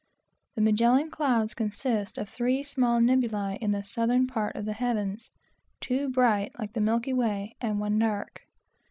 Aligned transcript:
The 0.55 0.61
Magellan 0.61 1.11
Clouds 1.11 1.53
consist 1.53 2.17
of 2.17 2.27
three 2.27 2.63
small 2.63 2.99
nebulae 2.99 3.59
in 3.61 3.69
the 3.69 3.83
southern 3.83 4.25
part 4.25 4.55
of 4.55 4.65
the 4.65 4.73
heavens, 4.73 5.29
two 5.79 6.09
bright, 6.09 6.57
like 6.57 6.73
the 6.73 6.81
milky 6.81 7.13
way, 7.13 7.55
and 7.61 7.79
one 7.79 7.99
dark. 7.99 8.41